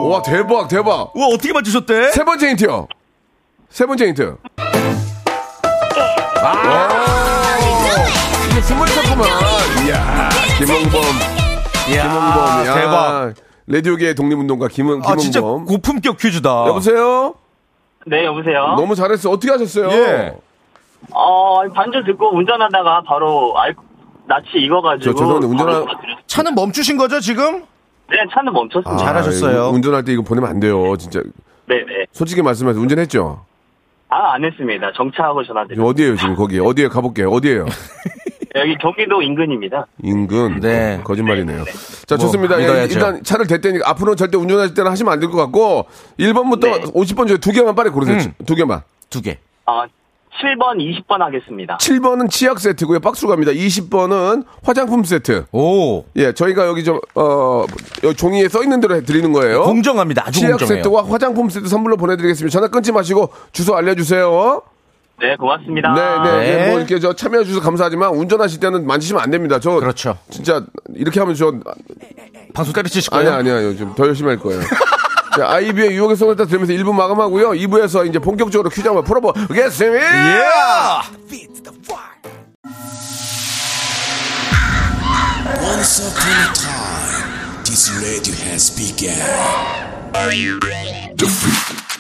[0.09, 1.15] 와, 대박, 대박.
[1.15, 2.11] 우와, 어떻게 맞추셨대?
[2.11, 2.89] 세 번째 힌트요.
[3.69, 4.37] 세 번째 힌트.
[6.43, 7.57] 아,
[8.51, 9.29] 이게 숨어 있었구만.
[9.87, 10.29] 이야,
[10.59, 11.03] 김홍범.
[11.87, 12.67] 김홍범.
[12.67, 13.35] 야, 대박.
[13.67, 15.65] 라디오계의 독립운동가 김은, 아, 진짜 김홍범.
[15.67, 16.67] 고품격 퀴즈다.
[16.69, 17.35] 여보세요?
[18.07, 18.75] 네, 여보세요?
[18.77, 19.31] 너무 잘했어.
[19.31, 19.89] 어떻게 하셨어요?
[19.91, 20.35] 예.
[21.13, 23.75] 어, 반주 듣고 운전하다가 바로 알,
[24.27, 25.15] 낯이 익어가지고.
[25.15, 25.87] 저 죄송한데 운전하-
[26.27, 27.65] 차는 멈추신 거죠, 지금?
[28.11, 28.97] 네, 차는 멈췄습니다.
[28.99, 29.53] 잘하셨어요.
[29.53, 30.95] 이거 운전할 때 이거 보내면 안 돼요.
[30.99, 31.21] 진짜.
[31.67, 32.07] 네네.
[32.13, 33.45] 솔직히 말씀해서 운전했죠?
[34.11, 34.93] 아, 안 했습니다.
[34.95, 35.87] 정차하고 전화드렸어요.
[35.87, 36.61] 어디에요, 지금 거기?
[36.61, 37.31] 어디에 가볼게요.
[37.31, 37.65] 어디에요?
[38.57, 39.87] 여기 경기도 인근입니다.
[40.03, 40.61] 인근.
[40.61, 40.99] 네.
[41.01, 41.65] 어, 거짓말이네요.
[42.07, 42.57] 자, 뭐, 좋습니다.
[42.59, 42.93] 예, 믿어야죠.
[42.95, 45.87] 일단 차를 댈 때니까 앞으로는 절대 운전하실 때는 하시면 안 될 것 같고
[46.21, 46.81] 1번부터 네.
[46.93, 48.19] 50번 중에 두 개만 빨리 고르세요.
[48.19, 48.33] 음.
[48.47, 48.83] 두 개만.
[49.11, 49.39] 두 개.
[49.67, 49.87] 아,
[50.41, 51.79] 7번, 20번 하겠습니다.
[51.81, 52.99] 7번은 치약 세트고요.
[53.01, 53.53] 박스로 갑니다.
[53.53, 55.47] 20번은 화장품 세트.
[55.53, 56.05] 오.
[56.17, 57.65] 예, 저희가 여기 좀, 어,
[58.03, 59.63] 여기 종이에 써 있는 대로 드리는 거예요.
[59.63, 60.25] 공정합니다.
[60.27, 60.83] 아주 치약 공정해요.
[60.83, 62.53] 세트와 화장품 세트 선물로 보내드리겠습니다.
[62.53, 64.63] 전화 끊지 마시고 주소 알려주세요.
[65.21, 65.95] 네, 고맙습니다.
[65.95, 66.39] 네, 네.
[66.39, 66.67] 네.
[66.67, 69.59] 예, 뭐 이렇게 저 참여해 주셔서 감사하지만 운전하실 때는 만지시면 안 됩니다.
[69.61, 70.19] 저 그렇죠.
[70.31, 71.53] 진짜 이렇게 하면 저
[72.53, 73.33] 방송 때려치실 거예요?
[73.35, 74.61] 아니야 아니야 좀더 열심히 할 거예요.
[75.37, 77.51] 자, 아이비의 유혹의 손을 다 들으면서 1부 마감하고요.
[77.51, 80.39] 2부에서 이제 본격적으로 퀴즈 한번 풀어보겠습니다.
[80.39, 80.45] 예!
[85.61, 86.05] Once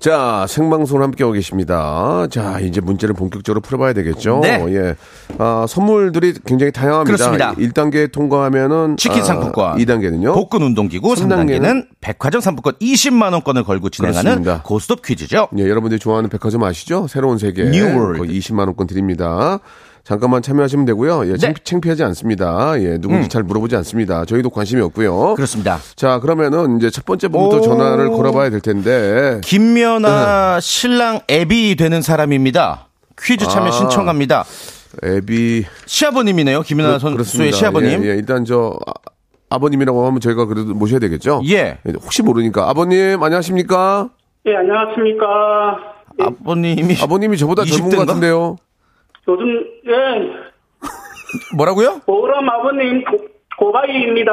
[0.00, 2.26] 자, 생방송을 함께하고 계십니다.
[2.30, 4.40] 자, 이제 문제를 본격적으로 풀어봐야 되겠죠.
[4.42, 4.64] 네.
[4.70, 4.96] 예.
[5.38, 7.04] 아, 선물들이 굉장히 다양합니다.
[7.16, 7.54] 그렇습니다.
[7.54, 9.76] 1단계 통과하면은 치킨 아, 상품권.
[9.76, 10.32] 2단계는요?
[10.32, 11.12] 복근 운동기구.
[11.14, 14.62] 3단계는 3단계는 백화점 상품권 20만원권을 걸고 진행하는 그렇습니다.
[14.62, 15.48] 고스톱 퀴즈죠.
[15.58, 17.06] 예, 여러분들이 좋아하는 백화점 아시죠?
[17.06, 17.64] 새로운 세계.
[17.64, 18.18] New World.
[18.20, 19.60] 거의 20만 원권 드립니다.
[20.04, 21.30] 잠깐만 참여하시면 되고요.
[21.30, 21.60] 예, 창, 네.
[21.62, 22.74] 창피 하지 않습니다.
[22.80, 24.24] 예, 누군지 잘 물어보지 않습니다.
[24.24, 25.34] 저희도 관심이 없고요.
[25.34, 25.78] 그렇습니다.
[25.94, 27.60] 자, 그러면은 이제 첫 번째 분부터 오.
[27.60, 29.40] 전화를 걸어봐야 될 텐데.
[29.44, 32.88] 김연아 신랑 애비 되는 사람입니다.
[33.20, 33.70] 퀴즈 참여 아.
[33.70, 34.44] 신청합니다.
[35.04, 36.62] 애비 시아버님이네요.
[36.62, 38.02] 김연아 선수의 시아버님.
[38.04, 38.76] 예, 예, 일단 저
[39.50, 41.42] 아, 버님이라고 하면 저희가 그래도 모셔야 되겠죠?
[41.48, 41.78] 예.
[42.02, 44.08] 혹시 모르니까 아버님 안녕하십니까?
[44.46, 45.26] 예, 안녕하십니까.
[46.20, 48.06] 예, 아버님이 아버님이 저보다 젊은 20대 것 인가?
[48.06, 48.56] 같은데요.
[49.28, 50.32] 요즘, 예,
[51.56, 52.00] 뭐라고요?
[52.06, 53.16] 보람 아버님 고,
[53.58, 54.32] 고바이입니다.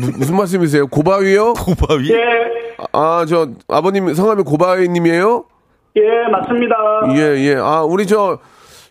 [0.00, 0.86] 무, 무슨 말씀이세요?
[0.88, 1.54] 고바위요?
[1.54, 2.10] 고바위.
[2.12, 5.44] 예, 아, 저 아버님 성함이 고바위님이에요?
[5.96, 6.74] 예, 맞습니다.
[7.14, 7.54] 예, 예.
[7.56, 8.38] 아, 우리 저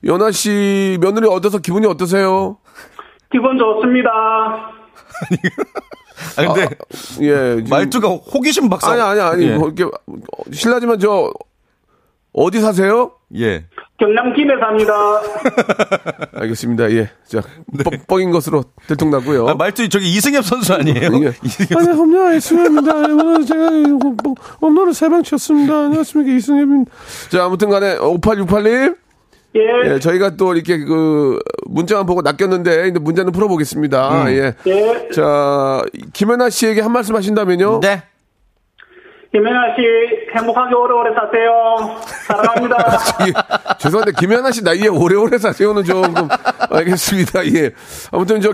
[0.04, 2.58] 연아 씨 며느리 어떠서 기분이 어떠세요?
[3.32, 4.10] 기분 좋습니다.
[6.38, 6.62] 아, 근데
[7.22, 7.56] 예.
[7.58, 8.92] 지금- 말투가 호기심 박사.
[8.94, 9.56] 아니 아니 아니 예.
[9.58, 9.86] 뭐 이렇게
[10.52, 11.32] 실례지만 저
[12.34, 13.12] 어디 사세요?
[13.36, 13.66] 예.
[14.00, 14.94] 경남 김해 삽니다.
[16.36, 16.92] 알겠습니다.
[16.92, 17.10] 예.
[17.26, 17.42] 자,
[17.84, 19.46] 뻑, 뻑인 것으로 들통나고요.
[19.46, 19.52] 네.
[19.52, 21.10] 아, 말투 저기 이승엽 선수 아니에요?
[21.24, 21.34] 예.
[21.44, 22.94] 이승엽 아니, 험냐, 이승엽입니다.
[22.96, 23.72] 오늘 제가
[24.24, 25.74] 뭐, 홈런을 세 방 쳤습니다.
[25.86, 26.92] 안녕하십니까, 이승엽입니다.
[27.30, 28.98] 자, 아무튼 간에, 5868님.
[29.56, 34.26] 예, 예, 저희가 또 이렇게 그, 문자만 보고 낚였는데, 이제 문제는 풀어보겠습니다.
[34.32, 34.54] 예.
[34.68, 35.10] 예.
[35.12, 35.82] 자,
[36.14, 37.80] 김연아 씨에게 한 말씀 하신다면요?
[37.80, 38.04] 네.
[39.32, 39.82] 김연아 씨,
[40.36, 41.98] 행복하게 오래오래 사세요.
[42.28, 42.78] 사랑합니다.
[43.28, 43.34] 예,
[43.78, 46.14] 죄송한데, 김연아 씨 나이에 오래오래 사세요는 조금,
[46.72, 47.46] 알겠습니다.
[47.54, 47.72] 예.
[48.12, 48.54] 아무튼 저,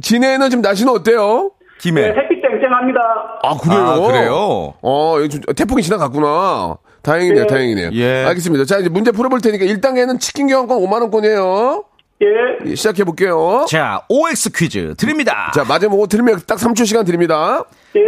[0.00, 1.50] 진해는 지금 날씨는 어때요?
[1.60, 2.02] 예, 김해.
[2.08, 3.00] 햇빛 쨍쨍합니다.
[3.42, 3.80] 아, 그래요?
[3.80, 4.74] 아, 그래요?
[4.80, 5.16] 어,
[5.56, 6.76] 태풍이 지나갔구나.
[7.02, 7.46] 다행이네요, 예.
[7.46, 7.90] 다행이네요.
[7.92, 8.24] 예.
[8.26, 8.64] 알겠습니다.
[8.64, 11.84] 자, 이제 문제 풀어볼 테니까 1단계는 치킨 교환권 5만 원권이에요.
[12.22, 13.66] 예, 시작해 볼게요.
[13.68, 15.50] 자, OX 퀴즈 드립니다.
[15.54, 17.64] 자, 마지막 들으면 딱 3초 시간 드립니다.
[17.94, 18.00] 예,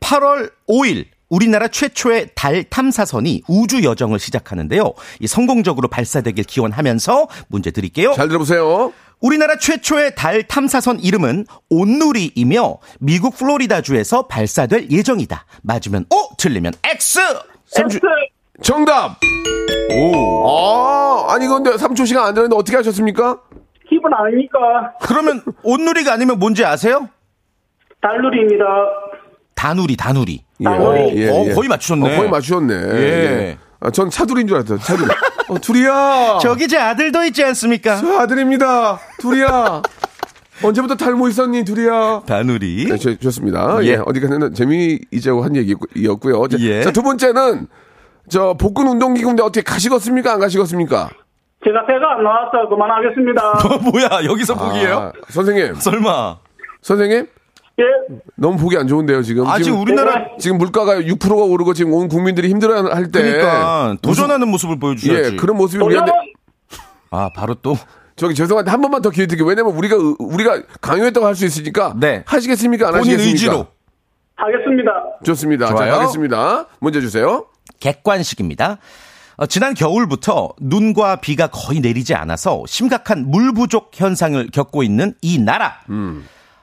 [0.00, 4.92] 8월 5일 우리나라 최초의 달 탐사선이 우주 여정을 시작하는데요.
[5.20, 8.12] 이 성공적으로 발사되길 기원하면서 문제 드릴게요.
[8.12, 8.92] 잘 들어보세요.
[9.18, 15.46] 우리나라 최초의 달 탐사선 이름은 온누리이며 미국 플로리다주에서 발사될 예정이다.
[15.62, 17.20] 맞으면 O, 틀리면 X.
[17.78, 18.00] X,
[18.62, 19.16] 정답!
[19.90, 20.46] 오.
[20.50, 23.40] 아, 아니, 근데 3초 시간 안 되는데 어떻게 하셨습니까?
[23.88, 24.58] 기분 아닙니까?
[25.00, 27.08] 그러면 온누리가 아니면 뭔지 아세요?
[28.02, 28.64] 달누리입니다.
[29.62, 30.40] 다누리, 다누리.
[30.58, 31.28] 예, 나머지.
[31.30, 32.14] 어, 거의 맞추셨네.
[32.14, 32.74] 어, 거의 맞추셨네.
[32.74, 33.58] 예.
[33.78, 34.78] 아, 전 차둘인 줄 알았어요.
[34.80, 35.06] 차둘.
[35.50, 36.38] 어, 둘이야.
[36.42, 37.94] 저기 제 아들도 있지 않습니까?
[37.94, 38.98] 저 아들입니다.
[39.20, 39.82] 둘이야.
[40.64, 42.22] 언제부터 닮고 있었니, 둘이야.
[42.26, 42.86] 다누리.
[42.90, 43.78] 네, 좋- 좋습니다.
[43.84, 43.86] 예.
[43.90, 44.00] 예.
[44.04, 46.48] 어디 가는 재미있자고 한 얘기였고요.
[46.48, 46.82] 자, 예.
[46.82, 47.68] 자, 두 번째는
[48.28, 50.32] 저 복근 운동기구인데 어떻게 가시겠습니까?
[50.32, 51.08] 안 가시겠습니까?
[51.64, 53.78] 제가 배가 안 나와서 그만하겠습니다.
[53.92, 54.96] 뭐야, 여기서 보기예요?
[54.98, 56.38] 아, 선생님, 설마.
[56.82, 57.28] 선생님
[57.78, 57.84] 예,
[58.36, 59.46] 너무 보기 안 좋은데요 지금.
[59.46, 63.22] 아직 지금, 우리나라 지금 물가가 6%가 오르고 지금 온 국민들이 힘들어할 때.
[63.22, 65.32] 그러니까 도전하는 모습을 보여주셔야지.
[65.32, 66.82] 예, 그런 모습이 우리한테 도전!
[67.10, 67.76] 아, 바로 또.
[68.14, 69.46] 저기 죄송한데 한 번만 더 기회 드릴게요.
[69.48, 72.22] 왜냐면 우리가 우리가 강요했다고 할 수 있으니까 네.
[72.26, 72.88] 하시겠습니까?
[72.88, 73.32] 안 본인 하시겠습니까?
[73.32, 73.66] 의지로.
[74.36, 74.92] 하겠습니다.
[75.24, 75.66] 좋습니다.
[75.66, 75.92] 자, 좋아요.
[75.92, 76.66] 가겠습니다.
[76.80, 77.46] 문제 주세요.
[77.80, 78.78] 객관식입니다.
[79.38, 85.38] 어, 지난 겨울부터 눈과 비가 거의 내리지 않아서 심각한 물 부족 현상을 겪고 있는 이
[85.38, 85.80] 나라.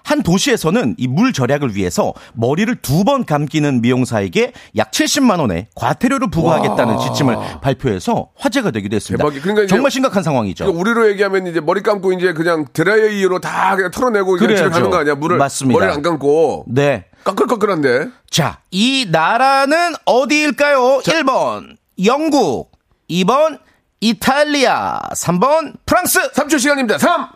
[0.09, 6.29] 한 도시에서는 이 물 절약을 위해서 머리를 두 번 감기는 미용사에게 약 70만 원의 과태료를
[6.31, 9.23] 부과하겠다는 지침을 발표해서 화제가 되기도 했습니다.
[9.23, 10.65] 대박이- 그러니까 정말 심각한 상황이죠.
[10.65, 14.69] 그러니까 우리로 얘기하면 이제 머리 감고 이제 그냥 드라이어로 다 그냥 털어내고 그냥 집에.
[14.69, 15.13] 가는 거 아니야?
[15.15, 15.77] 물을 맞습니다.
[15.79, 17.05] 머리를 안 감고 네.
[17.23, 18.07] 까끌까끌한데.
[18.31, 21.01] 자, 이 나라는 어디일까요?
[21.03, 22.71] 1번 영국,
[23.09, 23.59] 2번
[24.01, 26.31] 이탈리아, 3번 프랑스.
[26.31, 26.97] 3초 시간입니다.
[26.97, 27.27] 3,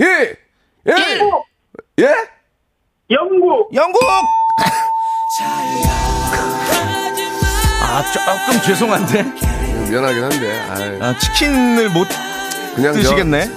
[0.00, 0.04] 2,
[0.86, 0.94] 1.
[2.00, 2.12] 예?
[3.10, 3.68] 영국.
[3.72, 4.00] 영국!
[7.82, 9.22] 아, 조금 죄송한데.
[9.90, 10.60] 미안하긴 한데.
[10.70, 12.08] 아이, 아, 치킨을 못
[12.74, 13.48] 그냥 저 드시겠네.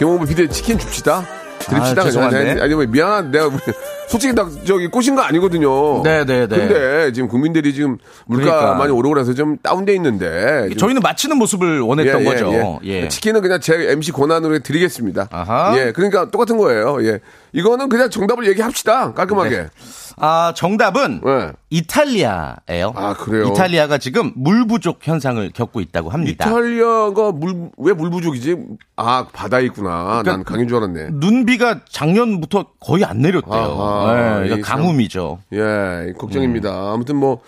[0.00, 1.24] 경호부 비대 치킨 줍시다.
[1.60, 2.02] 드립시다.
[2.02, 2.04] 아.
[2.04, 2.60] 죄송한데.
[2.60, 3.50] 아니, 뭐 미안한 내가
[4.08, 6.02] 솔직히 나 저기 꼬신 거 아니거든요.
[6.02, 6.56] 네, 네, 네.
[6.56, 8.74] 근데 지금 국민들이 지금 물가 그러니까.
[8.74, 10.68] 많이 오르고 그래서 좀 다운돼 있는데.
[10.70, 12.80] 좀 저희는 맞히는 모습을 원했던 예, 예, 거죠.
[12.84, 12.88] 예.
[13.02, 13.08] 예.
[13.08, 15.28] 치킨은 그냥 제 MC 권한으로 드리겠습니다.
[15.30, 15.74] 아하.
[15.78, 16.98] 예, 그러니까 똑같은 거예요.
[17.04, 17.20] 예.
[17.52, 19.12] 이거는 그냥 정답을 얘기합시다.
[19.14, 19.50] 깔끔하게.
[19.56, 19.68] 네.
[20.18, 21.50] 아, 정답은 네.
[21.70, 22.92] 이탈리아예요.
[22.94, 23.48] 아, 그래요?
[23.48, 26.46] 이탈리아가 지금 물 부족 현상을 겪고 있다고 합니다.
[26.48, 28.56] 이탈리아가 물, 왜 물 부족이지?
[28.96, 30.04] 아, 바다에 있구나.
[30.22, 31.08] 그러니까 난 강인 줄 알았네.
[31.12, 33.52] 눈비가 작년부터 거의 안 내렸대요.
[33.54, 33.95] 아하,
[34.40, 35.38] 네, 이 이거 가뭄이죠.
[35.52, 36.70] 예, 걱정입니다.
[36.70, 36.92] 음.
[36.94, 37.40] 아무튼 뭐,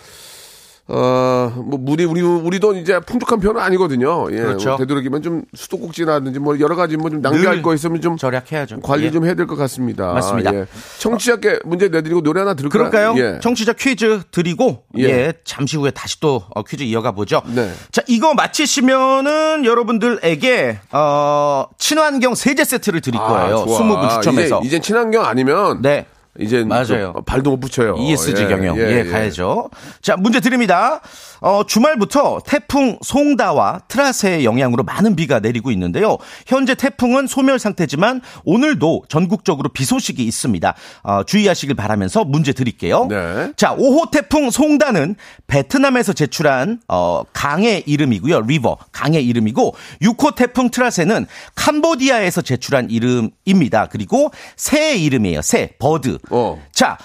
[0.90, 4.26] 어, 뭐, 물이, 우리, 우리도 이제 풍족한 편은 아니거든요.
[4.32, 4.36] 예.
[4.36, 4.76] 그렇죠.
[4.78, 8.80] 되도록이면 좀 수도꼭지라든지 뭐 여러 가지 뭐 좀 낭비할 늘거 있으면 좀 절약해야죠.
[8.80, 9.10] 관리 예.
[9.10, 10.14] 좀 해야 될 것 같습니다.
[10.14, 10.54] 맞습니다.
[10.54, 10.64] 예.
[10.98, 12.88] 청취자께 문제 내드리고 노래 하나 들을까요?
[12.90, 13.14] 그럴까요?
[13.18, 13.38] 예.
[13.40, 15.02] 청취자 퀴즈 드리고 예.
[15.02, 15.32] 예.
[15.44, 17.42] 잠시 후에 다시 또 어, 퀴즈 이어가 보죠.
[17.54, 17.70] 네.
[17.92, 23.56] 자 이거 마치시면은 여러분들에게 어, 친환경 세제 세트를 드릴 거예요.
[23.58, 23.78] 아, 좋아.
[23.78, 24.58] 20분 추첨해서.
[24.60, 26.06] 이제, 이제 친환경 아니면 네.
[26.38, 27.12] 이제 맞아요.
[27.14, 27.96] 좀 발도 못 붙여요.
[27.98, 28.78] ESG 예, 경영.
[28.78, 29.70] 예, 예, 가야죠.
[30.00, 31.00] 자, 문제 드립니다.
[31.40, 36.18] 어, 주말부터 태풍 송다와 트라세의 영향으로 많은 비가 내리고 있는데요.
[36.46, 40.74] 현재 태풍은 소멸 상태지만 오늘도 전국적으로 비 소식이 있습니다.
[41.02, 43.06] 어, 주의하시길 바라면서 문제 드릴게요.
[43.08, 43.52] 네.
[43.56, 48.42] 자, 5호 태풍 송다는 베트남에서 제출한 어, 강의 이름이고요.
[48.42, 53.86] river 강의 이름이고 6호 태풍 트라세는 캄보디아에서 제출한 이름입니다.
[53.86, 55.42] 그리고 새의 이름이에요.
[55.42, 56.18] 새, 버드.
[56.30, 56.60] 어.
[56.72, 56.98] 자,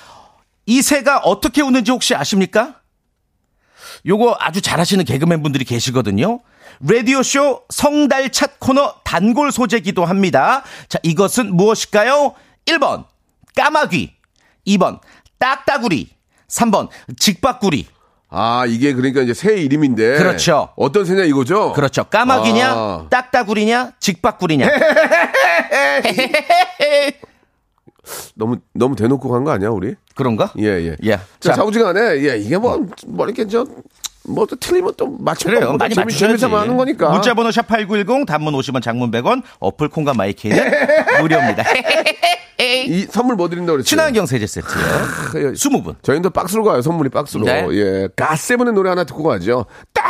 [0.65, 2.75] 이 새가 어떻게 우는지 혹시 아십니까?
[4.05, 6.39] 요거 아주 잘하시는 개그맨 분들이 계시거든요.
[6.81, 10.63] 라디오쇼 성달찻 코너 단골 소재기도 합니다.
[10.89, 12.33] 자, 이것은 무엇일까요?
[12.65, 13.05] 1번,
[13.55, 14.13] 까마귀.
[14.67, 14.99] 2번,
[15.39, 16.09] 딱따구리.
[16.49, 17.87] 3번, 직박구리.
[18.29, 20.17] 아, 이게 그러니까 이제 새 이름인데.
[20.17, 20.69] 그렇죠.
[20.75, 21.73] 어떤 새냐 이거죠?
[21.73, 22.03] 그렇죠.
[22.05, 23.07] 까마귀냐, 아.
[23.09, 24.67] 딱따구리냐, 직박구리냐.
[28.35, 29.95] 너무, 너무 대놓고 간 거 아니야, 우리?
[30.15, 30.51] 그런가?
[30.59, 30.95] 예, 예.
[31.03, 31.11] 예.
[31.39, 33.65] 자, 자, 자우지간에, 예, 이게 뭐, 뭐 이렇게 저,
[34.25, 35.49] 뭐또 틀리면 또 맞춰.
[35.49, 35.67] 그래요.
[35.69, 36.13] 뭐 많이 재미.
[36.13, 37.09] 재미삼아 하는 거니까.
[37.09, 40.63] 문자번호 샵 8910 단문 50원 장문 100원 어플 콩과 마이케이는
[41.19, 41.63] 무료입니다.
[42.87, 43.85] 이 선물 뭐 드린다고 그랬어요?
[43.85, 44.81] 친환경 세제 세트요.
[45.35, 45.51] 예.
[45.51, 45.95] 20분.
[46.01, 47.43] 저희도 박스로 가요, 선물이 박스로.
[47.43, 47.67] 네.
[47.71, 48.07] 예.
[48.15, 49.65] 가세븐의 노래 하나 듣고 가죠.
[49.91, 50.03] 딱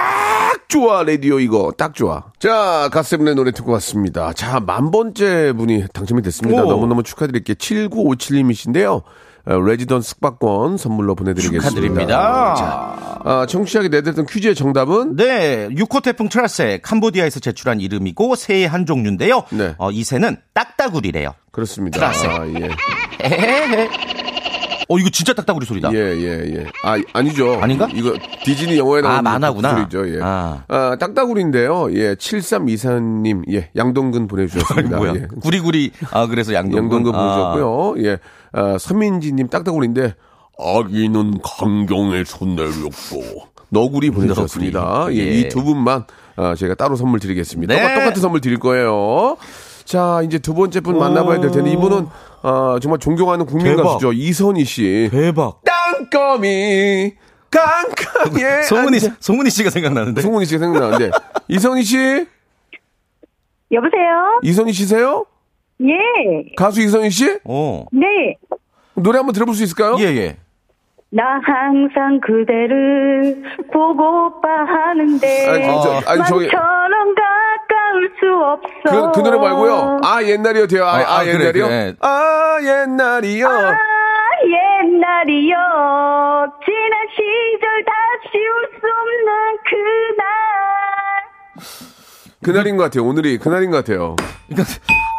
[0.73, 1.71] 좋아, 라디오 이거.
[1.77, 2.23] 딱 좋아.
[2.39, 4.33] 자, 갓세븐의 노래 듣고 왔습니다.
[4.33, 6.63] 자, 만 번째 분이 당첨이 됐습니다.
[6.63, 6.67] 오.
[6.67, 7.53] 너무너무 축하드릴게요.
[7.53, 9.03] 7957님이신데요.
[9.45, 11.69] 어, 레지던스 숙박권 선물로 보내드리겠습니다.
[11.69, 12.55] 축하드립니다.
[12.55, 15.15] 자, 아, 청취자에게 내드렸던 퀴즈의 정답은?
[15.15, 19.43] 네, 6호 태풍 트라세 캄보디아에서 제출한 이름이고 새의 한 종류인데요.
[19.51, 19.75] 네.
[19.77, 21.35] 어, 이 새는 딱따구리래요.
[21.51, 21.99] 그렇습니다.
[21.99, 22.27] 트라세.
[22.27, 22.69] 아, 예.
[24.93, 25.91] 어, 이거 진짜 딱따구리 소리다.
[25.93, 26.65] 예, 예, 예.
[26.83, 27.59] 아, 아니죠.
[27.59, 27.87] 아닌가?
[27.95, 28.13] 이거
[28.45, 29.75] 디즈니 영화에 나오는 아, 만화구나.
[29.77, 30.15] 소리죠.
[30.15, 30.19] 예.
[30.21, 30.63] 아.
[30.67, 31.91] 아, 딱따구리인데요.
[31.95, 34.97] 예, 7324님, 예, 양동근 보내 주셨습니다.
[34.97, 35.15] 뭐야?
[35.15, 35.27] 예.
[35.41, 35.91] 구리구리.
[36.11, 36.83] 아, 그래서 양동근.
[36.83, 37.17] 양동근 아.
[37.17, 38.05] 보내주셨고요.
[38.07, 38.17] 예,
[38.51, 40.13] 아, 서민지 님 딱따구리인데,
[40.59, 44.79] 아기는 강경에 손 내렸고, 너구리 보내주셨습니다.
[44.79, 45.19] 너구리.
[45.19, 45.39] 예, 예.
[45.39, 47.73] 이두 분만, 아, 제가 따로 선물 드리겠습니다.
[47.73, 47.81] 네.
[47.81, 49.37] 똑같, 똑같은 선물 드릴 거예요.
[49.85, 52.07] 자, 이제 두 번째 분 만나봐야 될 텐데, 이분은,
[52.43, 53.83] 아, 정말 존경하는 국민 대박.
[53.83, 54.11] 가수죠.
[54.13, 55.09] 이선희 씨.
[55.11, 55.61] 대박.
[55.63, 57.13] 땅거미
[57.49, 60.21] 깜깜해 송은이, 앉아- 송은이 씨가 생각나는데.
[60.21, 61.11] 송은이 씨가 생각나는데
[61.47, 62.25] 이선희 씨
[63.71, 64.39] 여보세요?
[64.43, 65.25] 이선희 씨세요?
[65.81, 65.93] 예.
[66.57, 67.85] 가수 이선희 씨 어.
[67.91, 68.37] 네.
[68.95, 69.95] 노래 한번 들어볼 수 있을까요?
[69.99, 70.37] 예, 예.
[71.09, 77.23] 나 항상 그대를 보고파 하는데 아니, 저- 아니, 저기- 만처럼 가
[77.69, 79.11] 까울 수 없어.
[79.11, 79.99] 그, 그 노래 말고요.
[80.03, 80.85] 아 옛날이요 돼요.
[80.85, 81.65] 아, 아, 아, 아, 그래, 옛날이요.
[81.67, 81.93] 그래.
[82.01, 83.47] 아 옛날이요.
[83.47, 83.77] 아,
[84.45, 85.55] 옛날이요.
[86.65, 90.23] 지난 시절 다시 올수 없는 그날.
[92.43, 93.05] 그날인 것 같아요.
[93.05, 94.15] 오늘이 그날인 것 같아요.
[94.47, 94.71] 그러니까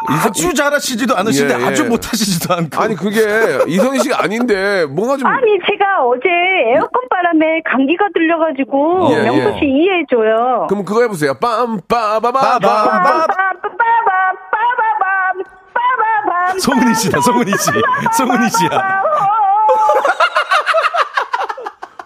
[0.06, 1.64] 아주 잘하시지도 않으신데 예, 예.
[1.64, 2.80] 아주 못하시지도 않고.
[2.80, 3.20] 아니 그게
[3.66, 6.28] 이선희 씨가 아닌데 뭔가 좀 아니 제가 어제
[6.74, 9.58] 에어컨 바람에 감기가 들려가지고 예, 명수 예.
[9.58, 10.66] 씨 이해해줘요.
[10.68, 11.34] 그럼 그거 해보세요.
[11.34, 12.60] 빰빠바바바 빠밤.
[12.60, 15.42] 빠바밤 빠바밤
[15.74, 17.70] 빠바밤 송은이 씨다, 송은이 씨.
[18.16, 19.02] 송은이 씨야.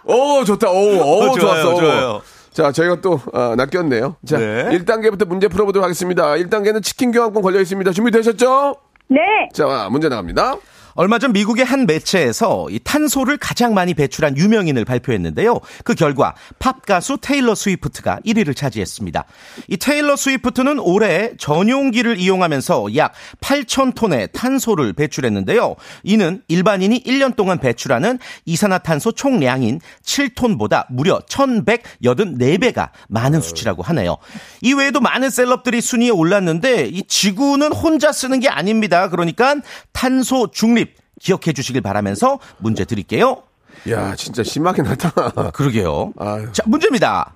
[0.05, 0.71] 오 좋다.
[0.71, 1.75] 오, 오 어, 좋았어.
[1.75, 2.23] 좋아요.
[2.53, 4.17] 자 저희가 또 아, 낚였네요.
[4.27, 4.69] 자 네.
[4.79, 6.33] 1단계부터 문제 풀어보도록 하겠습니다.
[6.35, 7.93] 1단계는 치킨 교환권 걸려 있습니다.
[7.93, 8.75] 준비되셨죠?
[9.09, 9.19] 네.
[9.53, 10.57] 자 문제 나갑니다.
[10.99, 15.61] 얼마 전 미국의 한 매체에서 이 탄소를 가장 많이 배출한 유명인을 발표했는데요.
[15.85, 19.25] 그 결과 팝 가수 테일러 스위프트가 1위를 차지했습니다.
[19.69, 25.77] 이 테일러 스위프트는 올해 전용기를 이용하면서 약 8천 톤의 탄소를 배출했는데요.
[26.03, 34.17] 이는 일반인이 1년 동안 배출하는 이산화탄소 총량인 7톤보다 무려 1,184배가 많은 수치라고 하네요.
[34.63, 39.09] 이 외에도 많은 셀럽들이 순위에 올랐는데 이 지구는 혼자 쓰는 게 아닙니다.
[39.11, 39.55] 그러니까
[39.93, 40.88] 탄소 중립
[41.21, 43.43] 기억해 주시길 바라면서 문제 드릴게요.
[43.91, 45.51] 야 진짜 심하게 나타나.
[45.51, 46.13] 그러게요.
[46.19, 46.49] 아유.
[46.53, 47.35] 자, 문제입니다.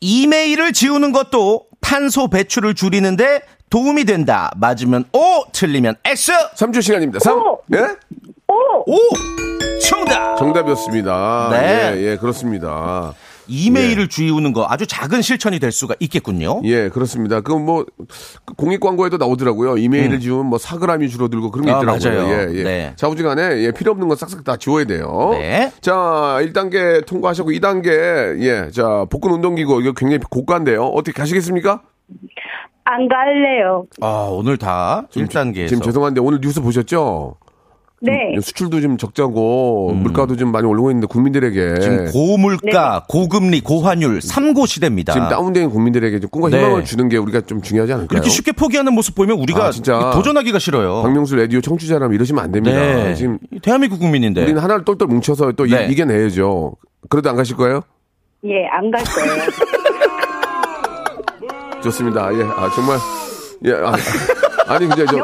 [0.00, 4.50] 이메일을 지우는 것도 탄소 배출을 줄이는데 도움이 된다.
[4.56, 6.32] 맞으면 O, 틀리면 X.
[6.56, 7.18] 3주 시간입니다.
[7.20, 7.38] 3.
[7.38, 7.58] 오.
[7.74, 7.78] 예?
[8.48, 8.94] 오.
[8.94, 8.98] O.
[9.80, 10.36] 정답.
[10.36, 11.48] 정답이었습니다.
[11.52, 11.92] 네.
[11.96, 13.14] 예, 예, 그렇습니다.
[13.48, 16.60] 이메일을 지우는 거 아주 작은 실천이 될 수가 있겠군요.
[16.64, 17.40] 예, 그렇습니다.
[17.40, 17.84] 그 뭐
[18.56, 19.78] 공익 광고에도 나오더라고요.
[19.78, 22.26] 이메일을 지우면 뭐 4g이 줄어들고 그런 게 아, 있더라고요.
[22.26, 22.48] 맞아요.
[22.50, 22.62] 예, 예.
[22.62, 22.92] 네.
[22.96, 25.30] 자부지간에 예, 필요 없는 거 싹싹 다 지워야 돼요.
[25.32, 25.72] 네.
[25.80, 25.92] 자,
[26.40, 30.84] 1단계 통과하셨고 2단계 예, 자 복근 운동기구 이거 굉장히 고가인데요.
[30.84, 31.82] 어떻게 가시겠습니까?
[32.84, 33.86] 안 갈래요.
[34.00, 37.36] 아, 오늘 다 1단계에서 지금 죄송한데 오늘 뉴스 보셨죠?
[38.02, 38.12] 네.
[38.42, 41.80] 수출도 좀 적자고 물가도 좀 많이 오르고 있는데 국민들에게 음.
[41.80, 45.14] 지금 고물가, 고금리, 고환율 3고 시대입니다.
[45.14, 46.58] 지금 다운된 국민들에게 좀 꿈과 네.
[46.58, 48.16] 희망을 주는 게 우리가 좀 중요하지 않을까요?
[48.18, 50.10] 이렇게 쉽게 포기하는 모습 보이면 우리가 아, 진짜.
[50.12, 51.02] 도전하기가 싫어요.
[51.02, 52.76] 박명수 라디오 청취자라면 이러시면 안 됩니다.
[52.78, 53.14] 네.
[53.14, 54.42] 지금 대한민국 국민인데.
[54.42, 55.88] 우리는 하나를 똘똘 뭉쳐서 또 이- 네.
[55.90, 56.74] 이겨내야죠.
[57.08, 57.80] 그래도 안 가실 거예요?
[58.44, 59.42] 예, 안 갈 거예요.
[61.82, 62.28] 좋습니다.
[62.34, 62.98] 예, 아, 정말.
[63.64, 63.72] 예,
[64.66, 65.16] 아, 니 근데 저.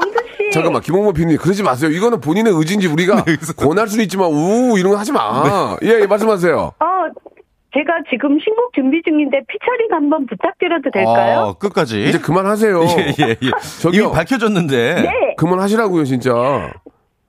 [0.53, 1.91] 잠깐만, 김홍모 PD님, 그러지 마세요.
[1.91, 5.77] 이거는 본인의 의지인지 우리가 네, 권할 수 있지만, 우, 이런 거 하지 마.
[5.83, 6.57] 예, 예, 말씀하세요.
[6.57, 6.87] 어,
[7.75, 11.39] 제가 지금 신곡 준비 중인데 피처링 한번 부탁드려도 될까요?
[11.41, 12.05] 어, 끝까지.
[12.05, 12.83] 이제 그만하세요.
[12.85, 13.51] 예, 예, 예.
[13.81, 14.03] 저기요.
[14.05, 14.95] 이미 밝혀졌는데.
[15.03, 15.11] 네.
[15.39, 16.33] 그만하시라고요, 진짜.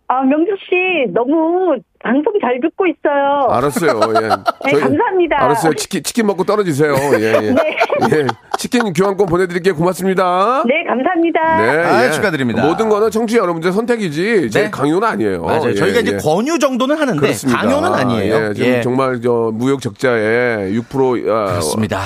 [0.07, 3.47] 아, 명수 씨 너무 방송 잘 듣고 있어요.
[3.49, 3.99] 알았어요.
[4.21, 4.27] 예.
[4.71, 5.43] 네, 감사합니다.
[5.43, 5.73] 알았어요.
[5.75, 6.93] 치킨, 치킨 먹고 떨어지세요.
[7.17, 7.39] 예, 예.
[7.51, 7.77] 네.
[8.11, 8.27] 예.
[8.57, 9.75] 치킨 교환권 보내드릴게요.
[9.75, 10.63] 고맙습니다.
[10.67, 11.57] 네, 감사합니다.
[11.61, 12.11] 네, 아, 예.
[12.11, 12.65] 축하드립니다.
[12.65, 14.69] 모든 거는 청취자 여러분들 선택이지 제 네.
[14.69, 15.43] 강요는 아니에요.
[15.43, 15.69] 맞아요.
[15.69, 16.17] 예, 저희가 이제 예.
[16.17, 17.61] 권유 정도는 하는데 그렇습니다.
[17.61, 18.35] 강요는 아니에요.
[18.49, 18.81] 예, 지금 예.
[18.81, 21.99] 정말 저 무역 적자에 6% 아, 그렇습니다.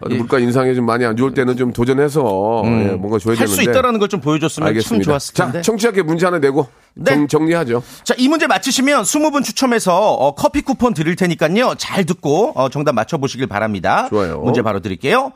[0.00, 3.38] 어, 물가 인상이 좀 많이 안 좋을 때는 좀 도전해서 예, 뭔가 줘야 음.
[3.38, 3.46] 할 되는데.
[3.46, 5.04] 수 있다라는 걸 좀 보여줬으면 참 알겠습니다.
[5.04, 5.58] 좋았을 텐데.
[5.58, 7.12] 자, 청취자께 문제 하나 내고 네.
[7.12, 7.82] 정, 정리하죠.
[8.04, 11.74] 자, 이 문제 맞히시면 20분 추첨해서 어, 커피 쿠폰 드릴 테니까요.
[11.78, 14.08] 잘 듣고 어, 정답 맞춰 보시길 바랍니다.
[14.08, 14.40] 좋아요.
[14.40, 15.32] 문제 바로 드릴게요.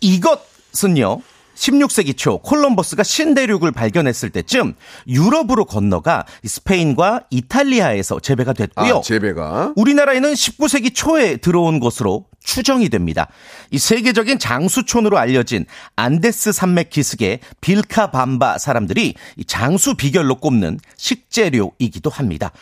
[0.00, 1.20] 이것은요.
[1.56, 4.74] 16세기 초 콜럼버스가 신대륙을 발견했을 때쯤
[5.08, 8.98] 유럽으로 건너가 이 스페인과 이탈리아에서 재배가 됐고요.
[8.98, 9.72] 아, 재배가.
[9.76, 13.26] 우리나라에는 19세기 초에 들어온 것으로 추정이 됩니다.
[13.72, 15.66] 이 세계적인 장수촌으로 알려진
[15.96, 22.52] 안데스 산맥 기슭의 빌카밤바 사람들이 이 장수 비결로 꼽는 식재료이기도 합니다.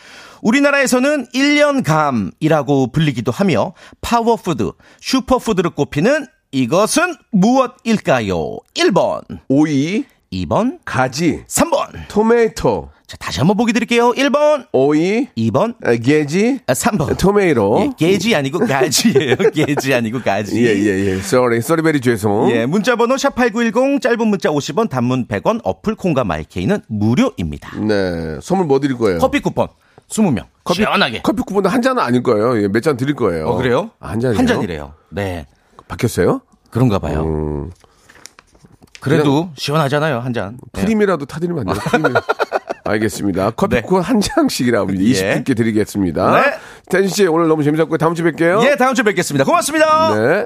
[0.41, 8.59] 우리나라에서는 1년감이라고 불리기도 하며 파워푸드, 슈퍼푸드로 꼽히는 이것은 무엇일까요?
[8.75, 11.89] 1번, 오이, 2번, 가지, 3번.
[12.07, 14.13] 토마토, 자, 다시 한번 보기 드릴게요.
[14.13, 17.17] 1번, 오이, 2번, 아, 게지, 아, 3번.
[17.19, 17.81] tomato.
[17.81, 19.35] 예, 게지 아니고 가지예요.
[19.53, 20.65] 게지 아니고 가지.
[20.65, 21.11] 예, 예, 예.
[21.17, 22.49] sorry, sorry, very 죄송.
[22.51, 27.77] 예, 문자번호 샵8910 짧은 문자 50원 단문 100원 어플 콩과 마이케이는 무료입니다.
[27.81, 28.37] 네.
[28.41, 29.19] 선물 뭐 드릴 거예요?
[29.19, 29.67] 커피 쿠폰
[30.09, 31.21] 20명 시원하게.
[31.21, 32.61] 커피 쿠폰은 한 잔은 아닐 거예요.
[32.63, 33.47] 예, 몇 잔 드릴 거예요.
[33.49, 33.91] 어, 그래요?
[33.99, 34.37] 아, 한 잔이요?
[34.39, 34.93] 한 잔이래요.
[35.09, 35.45] 네.
[35.87, 36.41] 바뀌었어요?
[36.69, 37.23] 그런가 봐요.
[37.23, 37.71] 음.
[38.99, 40.57] 그래도 시원하잖아요, 한 잔.
[40.77, 40.81] 예.
[40.81, 41.83] 프림이라도 타드리면 안 돼요?
[41.89, 42.09] 프림이.
[42.85, 43.51] 알겠습니다.
[43.51, 43.83] 커피 네.
[44.01, 44.97] 한 장씩이라고 예.
[44.97, 46.41] 20분께 드리겠습니다.
[46.41, 46.53] 네.
[46.89, 47.97] 텐씨 오늘 너무 재밌었고요.
[47.97, 48.63] 다음 주에 뵐게요.
[48.63, 49.43] 예, 다음 주에 뵙겠습니다.
[49.43, 50.15] 고맙습니다.
[50.15, 50.45] 네.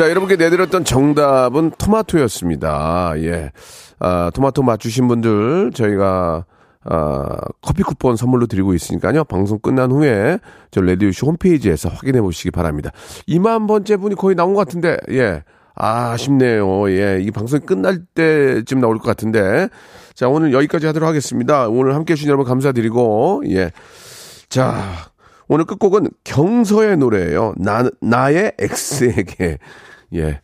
[0.00, 3.12] 자, 여러분께 내드렸던 정답은 토마토였습니다.
[3.18, 3.50] 예.
[3.98, 6.46] 아, 토마토 맞추신 분들 저희가
[6.84, 9.24] 아, 커피 쿠폰 선물로 드리고 있으니까요.
[9.24, 10.38] 방송 끝난 후에
[10.70, 12.92] 저 레디오쇼 홈페이지에서 확인해 보시기 바랍니다.
[13.28, 15.42] 2만 번째 분이 거의 나온 것 같은데, 예.
[15.74, 16.90] 아, 아쉽네요.
[16.92, 17.18] 예.
[17.20, 19.68] 이 방송이 끝날 때쯤 나올 것 같은데.
[20.14, 21.68] 자, 오늘 여기까지 하도록 하겠습니다.
[21.68, 23.70] 오늘 함께 해주신 여러분 감사드리고, 예.
[24.48, 24.82] 자,
[25.46, 27.52] 오늘 끝곡은 경서의 노래예요.
[27.58, 29.58] 나, 나의 X에게.
[30.14, 30.40] 예.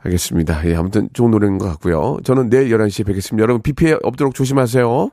[0.00, 0.68] 알겠습니다.
[0.68, 2.18] 예, 아무튼 좋은 노래인 것 같고요.
[2.24, 3.42] 저는 내일 11시에 뵙겠습니다.
[3.42, 5.10] 여러분, 비 피해 없도록 조심하세요.